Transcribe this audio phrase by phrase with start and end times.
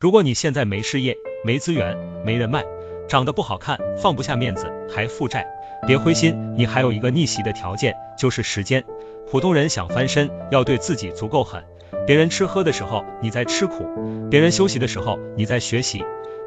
[0.00, 1.94] 如果你现在没事业、没资源、
[2.24, 2.64] 没人脉，
[3.06, 5.46] 长得不好看，放不下面子，还负债，
[5.86, 8.82] 别灰心，你还有一个逆袭的条件，就是时间。
[9.30, 11.62] 普通人想翻身，要对自己足够狠。
[12.06, 13.84] 别人吃喝的时候，你在吃苦；
[14.30, 15.98] 别人休息的时候，你在学习；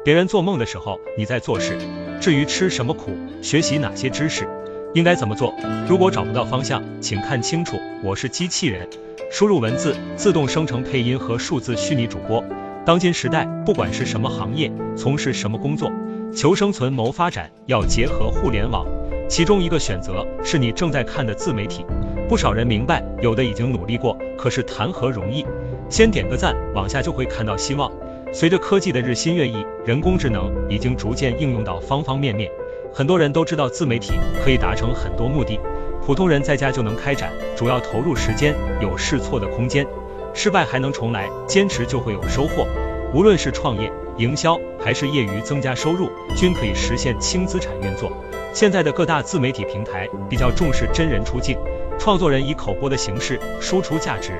[0.04, 1.78] 别人做梦的时候，你在做事。
[2.20, 4.48] 至于吃什么苦，学习哪些知识，
[4.94, 5.54] 应该怎么做，
[5.88, 7.76] 如果找不到方向，请看清楚。
[8.02, 8.88] 我是机器人，
[9.30, 12.44] 输入文字，自动生成配音和数字虚拟主播。
[12.84, 15.90] 当今时代，不管是什么行业，从事什么工作，
[16.36, 18.86] 求生存谋发展，要结合互联网。
[19.26, 21.86] 其中一个选择是你正在看的自媒体。
[22.28, 25.46] 不少人明白，有的已经努力过，可是谈何容易？
[25.88, 27.90] 先点个赞，往下就会看到希望。
[28.34, 32.50] 随着科技的日新月异，人工智能已经逐渐应用到方方面面。
[32.92, 34.12] 很多人都知道自媒体
[34.44, 35.58] 可以达成很多目的，
[36.04, 39.86] 普通人在家就能开展，主要投入时间，有试错的空间。
[40.34, 42.66] 失败还能重来，坚持就会有收获。
[43.14, 48.10] 无论是创业、营销，还是业余增加收入，均可以实现轻资产运作。
[48.52, 51.56] 现在的各大自媒体平台比较重视真人出镜，
[51.98, 54.32] 创作人以口播的形式输出价值。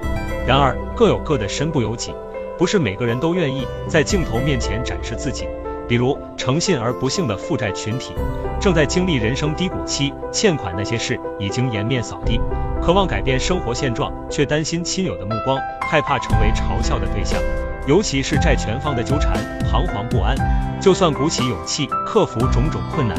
[0.47, 2.13] 然而各有各的身不由己，
[2.59, 5.49] 不是每个人都愿意在镜头面前展示自己。
[5.87, 8.15] 比如诚信而不幸的负债群体，
[8.61, 12.41] 正在经历人生低谷期，欠款那些事已经颜面扫地。
[12.83, 15.59] 渴望改变生活现状，却担心亲友的目光，
[15.91, 17.41] 害怕成为嘲笑的对象，
[17.87, 19.33] 尤其是债权方的纠缠，
[19.71, 20.37] 彷徨不安。
[20.81, 23.17] 就算鼓起勇气克服种种困难，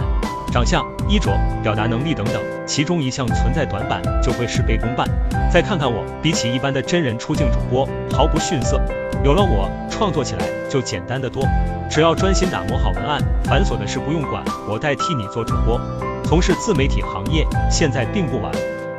[0.52, 1.32] 长相、衣着、
[1.64, 2.36] 表达能力等等，
[2.68, 5.08] 其中一项存在短板，就会事倍功半。
[5.52, 8.80] 再看看我，比起一般的真人出镜主播，毫不逊色。
[9.24, 11.44] 有了我，创作起来就简单的多，
[11.90, 15.82] 只要专心打磨好文案，繁琐的事不用管，我代替你做主播。
[16.24, 18.52] 从事自媒体行业，现在并不晚。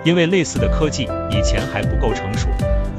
[0.06, 2.46] 因为类似的科技以前还不够成熟，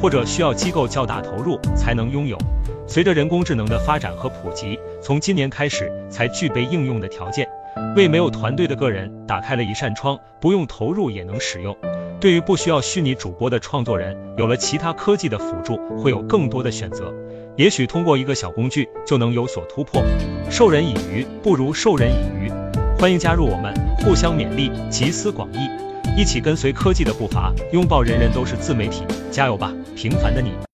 [0.01, 2.37] 或者需要机构较大投入才能拥有。
[2.85, 7.47] 随着人工智能的发展和普及，从今年开始才具备应用的条件，
[7.95, 11.77] 为没有团队的个人打开了一扇窗，不用投入也能使用。
[12.19, 17.13] 对于不需要虚拟主播的创作人，有了其他科技的辅助，会有更多的选择。
[17.55, 20.03] 也许通过一个小工具就能有所突破。
[20.49, 22.51] 授人以鱼不如授人以渔，
[22.99, 25.86] 欢迎加入我们，互相勉励，集思广益。
[26.15, 30.51] 一起跟随科技的步伐，拥抱人人都是自媒体，加油吧，平凡的你！